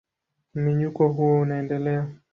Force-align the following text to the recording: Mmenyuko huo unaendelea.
Mmenyuko 0.53 1.07
huo 1.09 1.39
unaendelea. 1.41 2.07